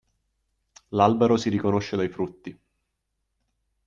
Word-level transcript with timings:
L'albero 0.89 1.37
si 1.37 1.49
riconosce 1.51 1.95
dai 1.95 2.09
frutti. 2.09 2.59